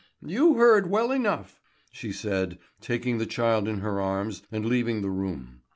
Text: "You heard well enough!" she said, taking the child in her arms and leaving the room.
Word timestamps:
"You 0.25 0.55
heard 0.55 0.89
well 0.89 1.11
enough!" 1.11 1.59
she 1.91 2.11
said, 2.11 2.57
taking 2.79 3.19
the 3.19 3.27
child 3.27 3.67
in 3.67 3.81
her 3.81 4.01
arms 4.01 4.41
and 4.51 4.65
leaving 4.65 5.03
the 5.03 5.11
room. 5.11 5.61